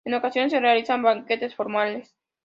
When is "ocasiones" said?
0.15-0.51